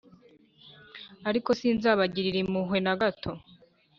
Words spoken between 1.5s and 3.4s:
sinzabagirira impuhwe na gato